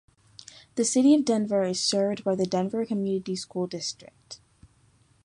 The 0.77 0.83
city 0.83 1.13
of 1.13 1.25
Denver 1.25 1.61
is 1.63 1.79
served 1.83 2.23
by 2.23 2.33
the 2.33 2.47
Denver 2.47 2.87
Community 2.87 3.35
School 3.35 3.67
District. 3.67 4.41